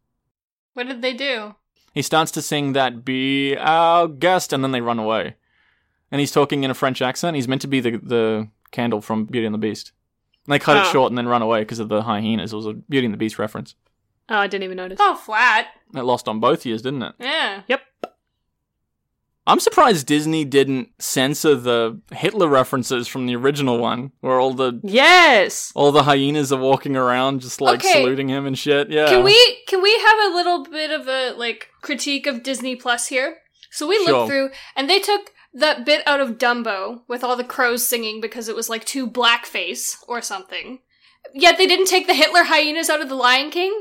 [0.73, 1.55] What did they do?
[1.93, 5.35] He starts to sing that "Be our guest," and then they run away.
[6.11, 7.35] And he's talking in a French accent.
[7.35, 9.91] He's meant to be the the candle from Beauty and the Beast.
[10.45, 10.91] And they cut it Oh.
[10.91, 12.53] short and then run away because of the hyenas.
[12.53, 13.75] It was a Beauty and the Beast reference.
[14.29, 14.97] Oh, I didn't even notice.
[15.01, 15.67] Oh, flat.
[15.95, 17.15] It lost on both years, didn't it?
[17.19, 17.61] Yeah.
[17.67, 17.81] Yep.
[19.47, 24.79] I'm surprised Disney didn't censor the Hitler references from the original one, where all the
[24.83, 25.71] Yes.
[25.75, 27.93] all the hyenas are walking around just like Okay.
[28.01, 28.89] saluting him and shit.
[28.89, 29.07] Yeah.
[29.07, 33.07] Can we can we have a little bit of a like critique of Disney Plus
[33.07, 33.37] here?
[33.71, 34.05] So we Sure.
[34.05, 38.19] looked through and they took that bit out of Dumbo with all the crows singing
[38.21, 40.79] because it was like too blackface or something.
[41.33, 43.73] Yet they didn't take the Hitler hyenas out of the Lion King.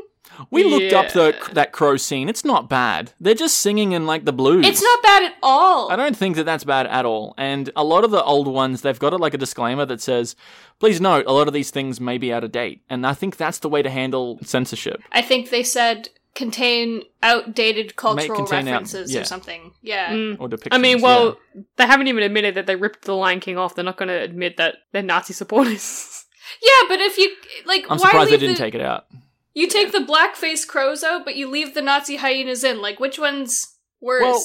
[0.51, 2.29] We looked up the that crow scene.
[2.29, 3.12] It's not bad.
[3.20, 4.66] They're just singing in like the blues.
[4.66, 5.90] It's not bad at all.
[5.90, 7.35] I don't think that that's bad at all.
[7.37, 10.37] And a lot of the old ones, they've got it like a disclaimer that says,
[10.79, 13.37] "Please note, a lot of these things may be out of date." And I think
[13.37, 15.03] that's the way to handle censorship.
[15.12, 19.20] I think they said contain outdated cultural contain out- references yeah.
[19.20, 19.73] or something.
[19.83, 20.12] Yeah.
[20.12, 20.40] Mm.
[20.40, 20.68] Or depictions.
[20.73, 21.05] I mean, yeah.
[21.05, 21.38] well,
[21.77, 23.75] they haven't even admitted that they ripped the Lion King off.
[23.75, 26.20] They're not going to admit that they're Nazi supporters.
[26.62, 29.07] Yeah, but if you like I'm why surprised they leave didn't the, take it out.
[29.54, 32.82] You take the blackface crows out, but you leave the Nazi hyenas in.
[32.82, 34.22] Like, which one's worse?
[34.22, 34.42] Well,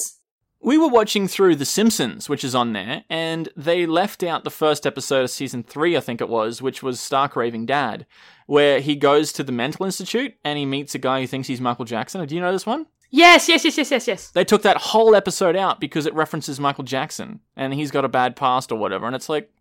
[0.62, 4.50] We were watching through The Simpsons, which is on there, and they left out the
[4.50, 8.06] first episode of season three, I think it was, which was Stark Raving Dad,
[8.46, 11.60] where he goes to the mental institute and he meets a guy who thinks he's
[11.60, 12.24] Michael Jackson.
[12.26, 12.86] Do you know this one?
[13.10, 14.30] yes, yes, yes, yes, yes, yes.
[14.30, 18.08] They took that whole episode out because it references Michael Jackson and he's got a
[18.08, 19.06] bad past or whatever.
[19.06, 19.52] And it's like,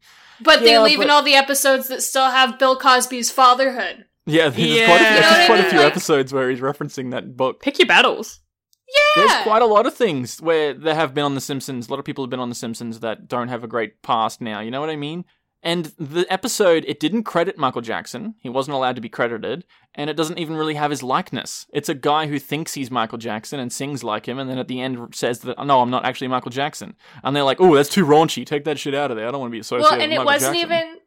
[0.41, 4.05] but they yeah, leave in all the episodes that still have Bill Cosby's fatherhood.
[4.30, 4.86] Yeah, there's Yeah.
[4.86, 7.12] quite a, You know there's what I quite a few Like- episodes where he's referencing
[7.12, 7.62] that book.
[7.62, 8.39] Pick your battles.
[8.88, 11.88] Yeah, There's quite a lot of things where there have been on The Simpsons.
[11.88, 14.42] A lot of people have been on The Simpsons that don't have a great past
[14.42, 14.62] now.
[14.62, 15.26] You know what I mean?
[15.62, 18.34] And the episode, it didn't credit Michael Jackson.
[18.39, 19.65] He wasn't allowed to be credited.
[19.94, 21.68] And it doesn't even really have his likeness.
[21.74, 24.68] It's a guy who thinks he's Michael Jackson and sings like him, and then at
[24.70, 26.96] the end says that, no, I'm not actually Michael Jackson.
[27.24, 28.46] And they're like, oh, that's too raunchy.
[28.46, 29.28] Take that shit out of there.
[29.28, 30.98] I don't want to be associated Well, and with it Michael wasn't Jackson." even.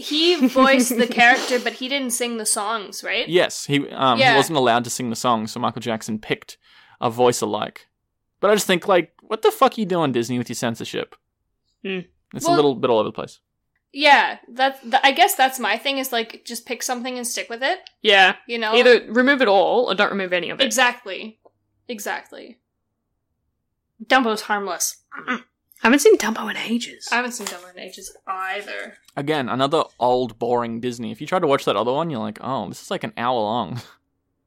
[0.00, 3.28] He voiced the character, but he didn't sing the songs, right?
[3.40, 6.56] Yes, he um, he wasn't allowed to sing the songs, so Michael Jackson picked
[7.00, 7.88] a voice alike.
[8.38, 11.16] But I just think, like, what the fuck are you doing, Disney, with your censorship?
[11.84, 12.00] Hmm.
[12.32, 13.40] It's a little bit all over the place.
[13.92, 15.98] Yeah, that, th- I guess that's my thing.
[15.98, 17.80] Is like just pick something and stick with it.
[18.00, 18.36] Yeah.
[18.46, 20.64] You know, Either remove it all or don't remove any of it.
[20.64, 21.40] exactly,
[21.88, 22.58] exactly.
[24.06, 25.02] Dumbo's harmless.
[25.82, 27.08] I haven't seen Dumbo in ages.
[27.12, 28.98] I haven't seen Dumbo in ages either.
[29.16, 31.12] Again, another old, boring Disney.
[31.12, 33.12] If you try to watch that other one, you're like, oh, this is like an
[33.16, 33.80] hour long.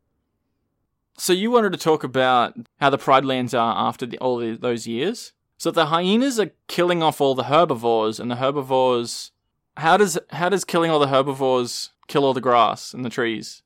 [1.17, 4.57] so you wanted to talk about how the Pride Lands are after the, all the,
[4.57, 5.31] those years.
[5.57, 9.31] So the hyenas are killing off all the herbivores, and the herbivores.
[9.77, 13.61] How does how does killing all the herbivores kill all the grass and the trees?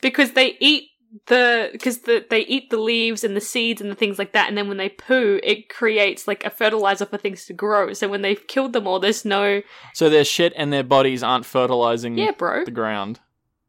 [0.00, 0.90] because they eat
[1.26, 4.46] the because the, they eat the leaves and the seeds and the things like that
[4.48, 8.06] and then when they poo it creates like a fertilizer for things to grow so
[8.08, 9.62] when they've killed them all there's no
[9.94, 13.20] So their shit and their bodies aren't fertilizing yeah bro the ground.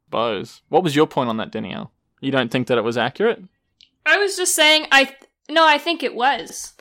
[0.10, 0.62] Bows.
[0.70, 1.92] What was your point on that, Danielle?
[2.20, 3.44] You don't think that it was accurate?
[4.08, 4.88] I was just saying.
[4.92, 5.18] I th-
[5.52, 6.74] no, I think it was.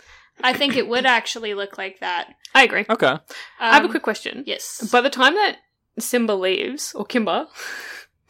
[0.42, 2.34] I think it would actually look like that.
[2.54, 3.18] i agree Okay.
[3.60, 4.88] i have a Um, quick question Yes.
[4.90, 5.58] by the time that
[5.98, 7.48] simba leaves or Kimba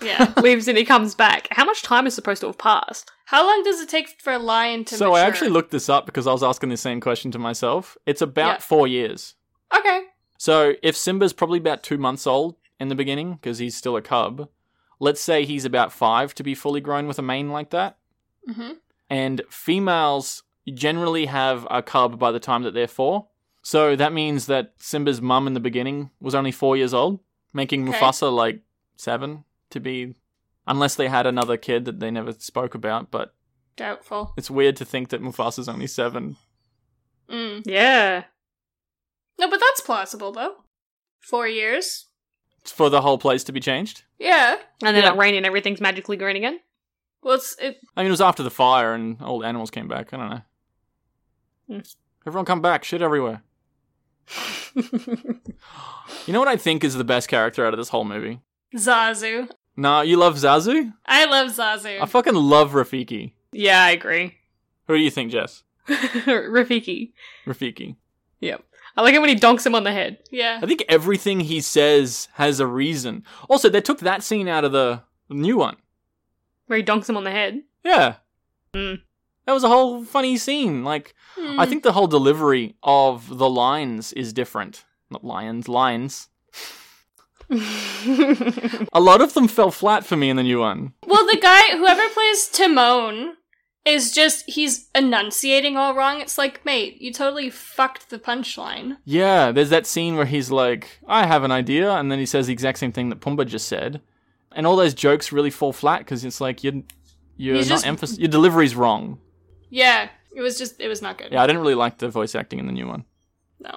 [0.03, 0.33] yeah.
[0.43, 3.63] leaves and he comes back how much time is supposed to have passed How long
[3.65, 4.97] does it take for a lion to?
[4.97, 7.97] So I actually looked this up because I was asking the same question to myself.
[8.07, 8.59] It's about Yeah.
[8.59, 9.35] four years.
[9.77, 10.03] Okay.
[10.39, 14.03] So if Simba's probably about two months old in the beginning because he's still a
[14.03, 14.49] cub,
[15.01, 17.99] let's say he's about five to be fully grown with a mane like that.
[18.49, 18.73] Mm-hmm.
[19.11, 23.27] And females generally have a cub by the time that they're four.
[23.63, 27.21] So that means that Simba's mum in the beginning was only four years old,
[27.53, 27.99] making Okay.
[27.99, 28.61] Mufasa like
[28.97, 30.15] seven to be.
[30.67, 33.33] Unless they had another kid that they never spoke about, but
[33.77, 34.35] Doubtful.
[34.37, 36.37] it's weird to think that Mufasa's only seven.
[37.31, 37.63] Mm.
[37.67, 38.25] yeah
[39.39, 40.57] No, but that's plausible though.
[41.21, 42.07] Four years.
[42.65, 44.03] For the whole place to be changed?
[44.19, 44.57] Yeah.
[44.83, 45.13] and then Yeah.
[45.15, 46.61] it rain and everything's magically green again
[47.23, 47.79] Well, it's it.
[47.97, 50.13] I mean, it was after the fire and all the animals came back.
[50.13, 50.41] I don't know.
[51.69, 51.81] Hmm.
[52.27, 52.85] Everyone come back.
[52.85, 53.43] Shit everywhere.
[56.27, 58.41] You know what I think is the best character out of this whole movie?
[58.77, 59.49] Zazu.
[59.77, 60.93] Nah, you love Zazu?
[61.07, 62.01] I love Zazu.
[62.01, 63.33] I fucking love Rafiki.
[63.53, 64.35] yeah i agree
[64.87, 65.63] Who do you think, Jess?
[65.89, 67.13] rafiki
[67.47, 67.97] Rafiki.
[68.41, 68.63] yep
[68.97, 70.61] i like it when he donks him on the head yeah.
[70.63, 73.25] I think everything he says has a reason.
[73.49, 75.77] Also, they took that scene out of the new one.
[76.67, 78.17] where he donks him on the head Yeah.
[78.75, 78.95] Hmm.
[79.47, 80.85] That was a whole funny scene.
[80.85, 81.71] Like, I Hmm.
[81.71, 84.85] think the whole delivery of the lines is different.
[85.11, 86.29] Not lions, lines.
[88.93, 90.93] A lot of them fell flat for me in the new one.
[91.07, 93.35] Well, the guy, whoever plays Timon,
[93.85, 96.21] is just, he's enunciating all wrong.
[96.21, 98.99] It's like, mate, you totally fucked the punchline.
[99.05, 102.47] Yeah, there's that scene where he's like, I have an idea, and then he says
[102.47, 104.01] the exact same thing that Pumbaa just said.
[104.53, 106.83] And all those jokes really fall flat because it's like, you're,
[107.37, 108.19] you're He's not just- emphasis.
[108.19, 109.19] Your delivery's wrong.
[109.71, 111.33] Yeah, it was just, it was not good.
[111.33, 113.05] Yeah, I didn't really like the voice acting in the new one.
[113.61, 113.75] No.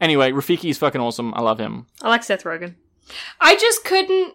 [0.00, 1.32] Anyway, Rafiki's fucking awesome.
[1.34, 1.86] I love him.
[2.02, 2.74] I like Seth Rogen.
[3.40, 4.34] I just couldn't,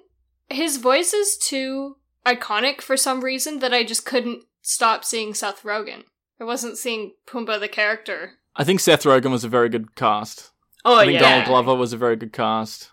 [0.50, 5.64] his voice is too iconic for some reason that I just couldn't stop seeing Seth
[5.64, 6.04] Rogen.
[6.40, 8.34] I wasn't seeing Pumbaa the character.
[8.56, 10.52] I think Seth Rogen was a very good cast.
[10.86, 11.30] Oh I think yeah.
[11.30, 12.92] Donald Glover was a very good cast.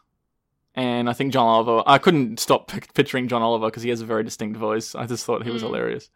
[0.74, 1.82] And I think John Oliver.
[1.86, 4.94] I couldn't stop pic- picturing John Oliver because he has a very distinct voice.
[4.94, 5.66] I just thought he was Mm.
[5.66, 6.10] hilarious.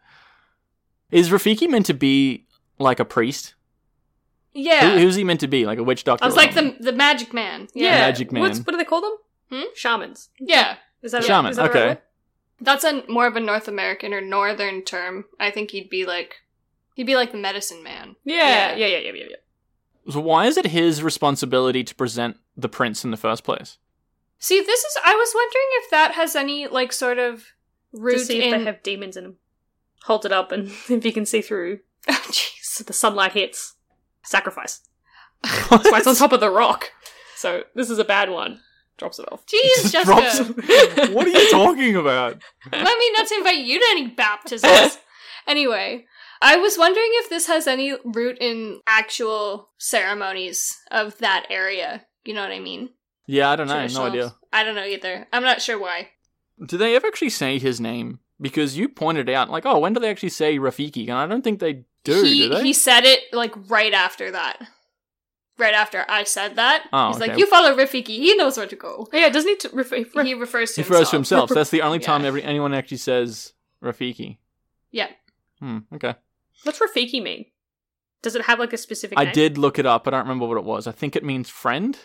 [1.09, 2.45] Is Rafiki meant to be
[2.77, 3.55] like a priest?
[4.53, 4.91] Yeah.
[4.91, 5.65] Who, who's he meant to be?
[5.65, 6.23] Like a witch doctor?
[6.23, 6.75] I was like something?
[6.79, 7.67] the the magic man.
[7.73, 7.85] Yeah.
[7.95, 7.99] Yeah.
[8.01, 8.41] Magic man.
[8.41, 9.15] What's, what do they call them?
[9.51, 9.63] Hmm?
[9.75, 10.29] Shamans.
[10.39, 10.77] Yeah.
[11.01, 11.87] Is that Shaman, Is that a right okay.
[11.89, 12.01] word?
[12.61, 15.25] That's a more of a North American or northern term.
[15.39, 16.35] I think he'd be like
[16.95, 18.15] he'd be like the medicine man.
[18.23, 18.75] Yeah.
[18.75, 18.75] Yeah.
[18.75, 18.85] Yeah.
[18.87, 18.97] Yeah.
[18.99, 19.11] Yeah.
[19.13, 19.25] Yeah.
[19.31, 20.11] yeah.
[20.13, 23.77] So why is it his responsibility to present the prince in the first place?
[24.39, 27.39] See, this is I was wondering if that has any like sort of
[27.93, 29.35] To root see if in they have demons in them.
[30.05, 32.63] Hold it up, and if you can see through, Oh, Jeez.
[32.63, 33.75] so the sunlight hits.
[34.23, 34.81] Sacrifice.
[35.43, 36.91] That's why it's on top of the rock.
[37.35, 38.59] So this is a bad one.
[38.97, 39.43] Drops it off.
[39.47, 40.53] Jeez, Just Jessica.
[40.53, 42.41] drops- what are you talking about?
[42.71, 44.97] Let me not invite you to any baptisms.
[45.47, 46.05] anyway,
[46.41, 52.05] I was wondering if this has any root in actual ceremonies of that area.
[52.25, 52.89] You know what I mean?
[53.25, 53.73] Yeah, I don't know.
[53.73, 54.35] No Traditional- idea.
[54.53, 55.27] I don't know either.
[55.33, 56.09] I'm not sure why.
[56.63, 58.19] Do they ever actually say his name?
[58.39, 61.03] Because you pointed out, like, oh, when do they actually say Rafiki?
[61.03, 62.63] And I don't think they do, he do they?
[62.63, 64.57] he said it like right after that.
[65.57, 66.87] Right after I said that.
[66.93, 68.07] Oh, He's like, "You follow Rafiki.
[68.07, 70.81] He knows where to go." Oh, yeah, doesn't he t- refer- refer- He refers to
[70.81, 71.41] He refers to himself.
[71.41, 71.49] himself.
[71.49, 72.27] So that's the only time Yeah.
[72.29, 74.37] every, anyone actually says Rafiki.
[74.91, 75.07] Yeah.
[75.59, 76.15] Hmm, okay.
[76.63, 77.45] What's Rafiki mean?
[78.21, 79.33] Does it have like a specific I name?
[79.33, 80.07] did look it up.
[80.07, 80.85] I don't remember what it was.
[80.87, 81.97] I think it means friend.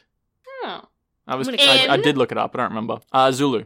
[0.65, 0.83] Oh.
[1.27, 1.49] I was.
[1.49, 2.55] I'm I, I did look it up.
[2.55, 2.99] I don't remember.
[3.13, 3.65] Uh, Zulu.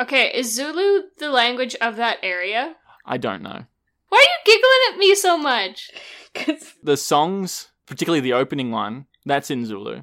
[0.00, 2.76] Okay, is Zulu the language of that area?
[3.04, 3.64] I don't know.
[4.08, 5.90] Why are you giggling at me so much?
[6.34, 6.74] Cause...
[6.82, 10.02] The songs, particularly the opening one, that's in Zulu.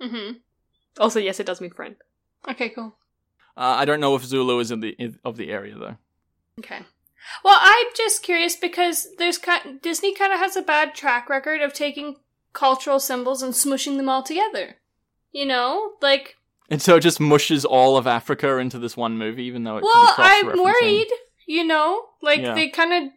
[0.00, 0.32] Mm-hmm.
[0.98, 1.96] also, yes, it does mean friend.
[2.48, 2.96] Okay, cool.
[3.56, 5.96] Uh, I don't know if Zulu is in the in, of the area though.
[6.58, 6.80] Okay.
[7.44, 11.60] Well, I'm just curious because there's ki- Disney kind of has a bad track record
[11.60, 12.16] of taking
[12.54, 14.76] cultural symbols and smushing them all together.
[15.32, 16.36] You know, like
[16.70, 19.82] And so it just mushes all of Africa into this one movie, even though it
[19.84, 21.08] well, I'm worried.
[21.46, 22.54] You know, like Yeah.
[22.54, 23.12] they kind of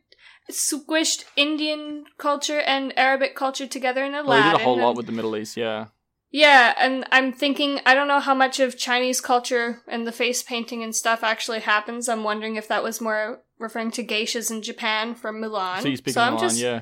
[0.51, 4.43] squished Indian culture and Arabic culture together in Well, Aladdin.
[4.45, 5.87] they did a whole lot with the Middle East, yeah.
[6.31, 10.41] Yeah, and I'm thinking I don't know how much of Chinese culture and the face
[10.41, 12.09] painting and stuff actually happens.
[12.09, 15.81] I'm wondering if that was more referring to geishas in Japan from Mulan.
[15.83, 16.81] So you speak I'm of Mulan, just- yeah.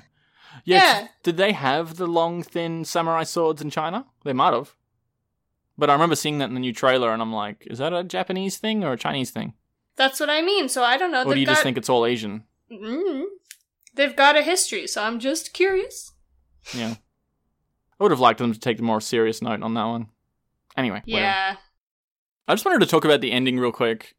[0.66, 1.08] Yeah.
[1.24, 4.06] Did they have the long, thin samurai swords in China?
[4.24, 4.76] They might have.
[5.78, 8.04] But I remember seeing that in the new trailer, and I'm like, is that a
[8.04, 9.54] Japanese thing or a Chinese thing?
[9.96, 10.70] That's what I mean.
[10.70, 11.24] So I don't know.
[11.24, 12.44] Or do you They've just think it's all Asian?
[12.72, 13.24] Mm.
[13.94, 16.14] They've got a history, so I'm just curious.
[16.74, 16.96] Yeah.
[18.00, 20.08] I would have liked them to take a more serious note on that one.
[20.78, 21.22] Anyway, whatever.
[21.26, 21.56] Yeah.
[22.48, 24.16] I just wanted to talk about the ending real quick.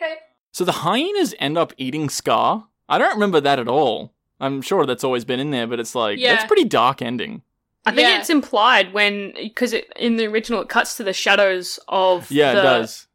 [0.00, 0.14] Okay.
[0.52, 2.68] So the hyenas end up eating Scar.
[2.88, 4.12] I don't remember that at all.
[4.40, 6.32] I'm sure that's always been in there, but it's like Yeah.
[6.34, 7.42] that's a pretty dark ending.
[7.84, 8.18] I think Yeah.
[8.20, 12.52] it's implied when because it, in the original it cuts to the shadows of Yeah,
[12.52, 13.07] the, it does.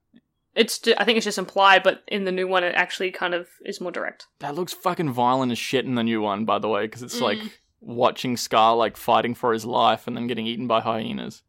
[0.56, 3.34] It's ju- I think it's just implied, but in the new one it actually kind
[3.34, 4.28] of is more direct.
[4.40, 7.18] That looks fucking violent as shit in the new one, by the way, because it's
[7.18, 7.22] Mm.
[7.22, 7.40] like
[7.82, 11.42] watching Scar like fighting for his life and then getting eaten by hyenas.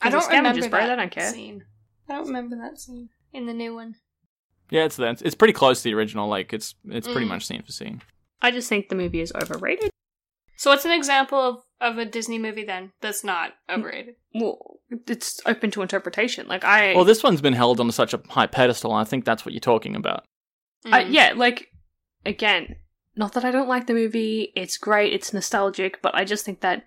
[0.00, 1.30] I don't remember scavengers, bro, that they don't care.
[1.32, 1.64] scene.
[2.08, 3.96] I don't remember that scene in the new one.
[4.70, 5.14] Yeah, it's there.
[5.20, 6.28] It's pretty close to the original.
[6.28, 7.30] Like it's it's pretty Mm.
[7.30, 8.02] much scene for scene.
[8.40, 9.90] I just think the movie is overrated.
[10.56, 14.16] So what's an example of, of a Disney movie then that's not overrated?
[14.34, 16.46] Well, it's open to interpretation.
[16.46, 19.24] Like I, Well, this one's been held on such a high pedestal, and I think
[19.24, 20.24] that's what you're talking about.
[20.84, 21.12] I- Mm.
[21.12, 21.68] yeah, like
[22.24, 22.76] again,
[23.16, 24.52] not that I don't like the movie.
[24.54, 25.12] It's great.
[25.12, 26.84] It's nostalgic, but I just think that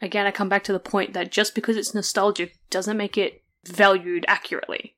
[0.00, 3.42] again, I come back to the point that just because it's nostalgic doesn't make it
[3.66, 4.96] valued accurately.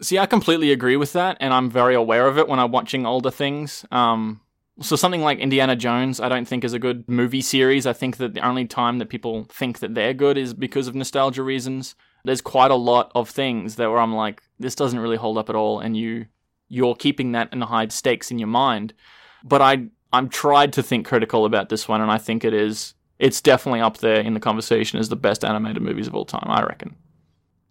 [0.00, 3.04] See, I completely agree with that, and I'm very aware of it when I'm watching
[3.04, 3.84] older things.
[3.90, 4.40] Um,
[4.80, 7.86] so something like Indiana Jones, I don't think is a good movie series.
[7.86, 10.94] I think that the only time that people think that they're good is because of
[10.94, 11.94] nostalgia reasons.
[12.24, 15.48] There's quite a lot of things that where I'm like, this doesn't really hold up
[15.48, 16.26] at all, and you
[16.68, 18.94] you're keeping that in high stakes in your mind.
[19.42, 22.94] But I I'm tried to think critical about this one, and I think it is
[23.18, 26.46] it's definitely up there in the conversation as the best animated movies of all time.
[26.46, 26.96] I reckon.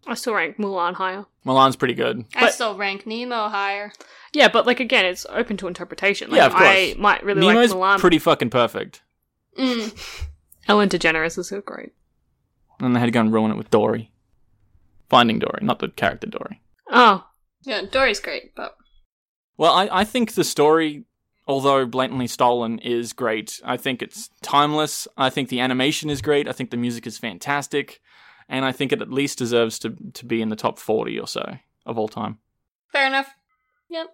[0.07, 1.25] I still rank Mulan higher.
[1.45, 2.25] Mulan's pretty good.
[2.35, 3.91] I but- still rank Nemo higher.
[4.33, 6.29] Yeah, but like again, it's open to interpretation.
[6.29, 6.65] Like, Yeah, of course.
[6.65, 7.99] I might really Nemo's like Mulan.
[8.01, 9.01] pretty fucking perfect.
[9.57, 10.27] Mm.
[10.67, 11.91] Ellen DeGeneres is so great.
[12.79, 14.11] And they had to go and ruin it with Dory.
[15.09, 16.61] Finding Dory, not the character Dory.
[16.89, 17.25] Oh,
[17.63, 18.75] Yeah, Dory's great, but
[19.57, 21.05] Well, I, I think the story,
[21.47, 23.59] although blatantly stolen, is great.
[23.63, 25.07] I think it's timeless.
[25.17, 26.47] I think the animation is great.
[26.47, 28.01] I think the music is fantastic.
[28.49, 31.27] And I think it at least deserves to, to be in the top 40 or
[31.27, 32.39] so of all time.
[32.91, 33.33] fair enough.
[33.89, 34.07] Yep.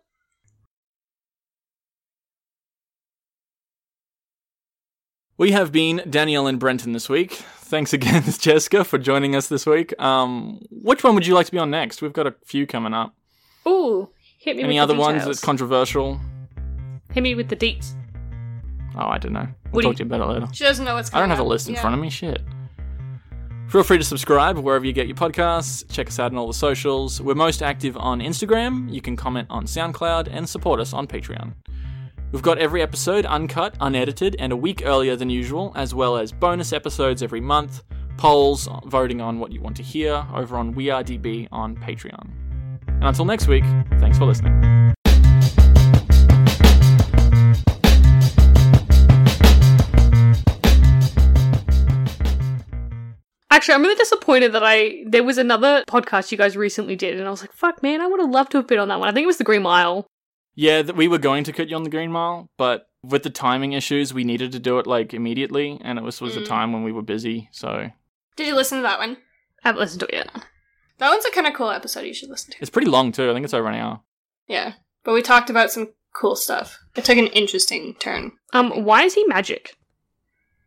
[5.38, 7.32] We have been Danielle and Brenton this week.
[7.34, 10.00] Thanks again, Jessica, for joining us this week.
[10.00, 12.02] Um, which one would you like to be on next?
[12.02, 13.16] We've got a few coming up.
[13.68, 14.64] ooh, hit me.
[14.64, 16.20] Any with other the ones that's controversial?
[17.12, 17.94] hit me with the deets.
[18.96, 19.48] Oh, I don't know.
[19.72, 20.48] We'll do talk to you about it later.
[20.54, 21.18] She doesn't know what's going.
[21.24, 21.82] I don't have a list in Yeah.
[21.82, 22.10] front of me.
[22.12, 22.42] Shit.
[23.74, 25.84] Feel free to subscribe wherever you get your podcasts.
[25.92, 27.20] Check us out on all the socials.
[27.20, 28.94] We're most active on Instagram.
[28.94, 31.56] You can comment on SoundCloud and support us on Patreon.
[32.32, 36.32] We've got every episode uncut, unedited, and a week earlier than usual, as well as
[36.32, 37.82] bonus episodes every month,
[38.16, 42.30] polls voting on what you want to hear over on WeAreDB on Patreon.
[42.90, 43.64] And until next week,
[44.00, 44.94] thanks for listening.
[53.64, 57.26] Actually, I'm really disappointed that I there was another podcast you guys recently did, and
[57.26, 59.08] I was like, "Fuck, man, I would have loved to have been on that one."
[59.08, 60.06] I think it was the Green Mile.
[60.54, 63.30] Yeah, th- we were going to cut you on the Green Mile, but with the
[63.30, 66.46] timing issues, we needed to do it like immediately, and it was was a Mm.
[66.48, 67.48] time when we were busy.
[67.54, 67.90] So
[68.36, 69.16] Did you listen to that one?
[69.64, 70.44] I haven't listened to it yet.
[70.98, 72.58] That one's a kind of cool episode you should listen to.
[72.60, 73.30] it's pretty long too.
[73.30, 74.02] I think it's over an hour.
[74.46, 74.74] Yeah.
[75.06, 76.80] But we talked about some cool stuff.
[76.98, 78.34] It took an interesting turn.
[78.52, 79.78] Um, why is he magic?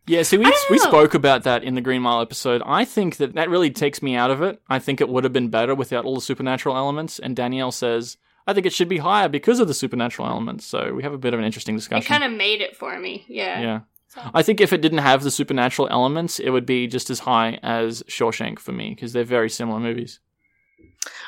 [0.06, 2.62] Yeah, see, we, we spoke about that in the Green Mile episode.
[2.64, 4.60] I think that that really takes me out of it.
[4.68, 7.18] I think it would have been better without all the supernatural elements.
[7.18, 10.64] And Danielle says, I think it should be higher because of the supernatural elements.
[10.64, 12.04] So we have a bit of an interesting discussion.
[12.04, 13.24] It kind of made it for me.
[13.28, 13.60] Yeah.
[13.60, 13.80] yeah.
[14.06, 17.18] So- I think if it didn't have the supernatural elements, it would be just as
[17.20, 20.20] high as Shawshank for me because they're very similar movies.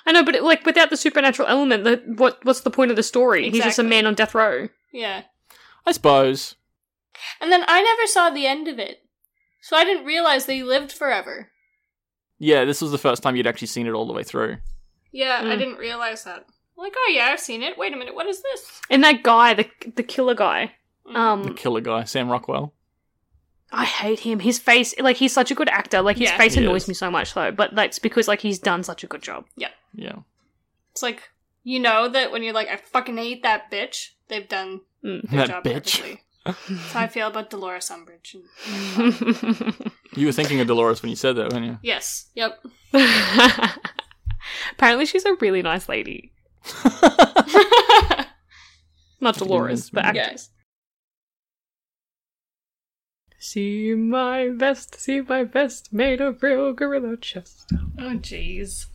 [0.07, 2.97] I know, but it, like without the supernatural element, the, what what's the point of
[2.97, 3.51] the story?
[3.51, 4.68] He's just a man on death row.
[4.93, 5.22] Yeah.
[5.87, 6.55] I suppose.
[7.41, 9.03] And then I never saw the end of it.
[9.61, 11.51] So I didn't realize they lived forever.
[12.39, 14.59] Yeah, this was the first time you'd actually seen it all the way through.
[15.12, 15.59] Yeah, I Mm.
[15.59, 16.47] didn't realize that.
[16.77, 17.77] Like, oh yeah, I've seen it.
[17.77, 18.81] Wait a minute, what is this?
[18.89, 20.75] And that guy, the the killer guy.
[21.07, 21.12] Mm.
[21.12, 21.19] The
[21.51, 22.73] Um, killer guy, Sam Rockwell.
[23.73, 24.39] I hate him.
[24.41, 26.01] His face, like he's such a good actor.
[26.03, 26.39] Like his Yeah.
[26.39, 26.89] face He annoys is.
[26.89, 27.51] me so much, though.
[27.51, 29.45] But that's because like he's done such a good job.
[29.57, 29.71] Yeah.
[29.93, 30.16] Yeah.
[30.93, 31.31] It's like
[31.64, 34.11] you know that when you're like, I fucking hate that bitch.
[34.29, 35.29] They've done Mm.
[35.31, 35.99] their That job bitch.
[36.01, 36.23] perfectly.
[36.47, 38.34] That's how I feel about Dolores Umbridge.
[38.34, 41.78] And- You were thinking of Dolores when you said that, weren't you?
[41.82, 42.30] yes.
[42.34, 42.59] Yep.
[44.72, 46.32] Apparently, she's a really nice lady.
[49.20, 50.51] Not Dolores, but actress.
[53.41, 57.72] See my vest, see my vest, made of real gorilla chest.
[57.99, 58.86] oh jeez.